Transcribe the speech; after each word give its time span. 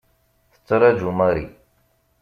Tettraǧu 0.53 1.11
Mary. 1.17 1.45